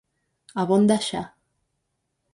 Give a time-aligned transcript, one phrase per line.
[0.61, 1.23] Abonda xa.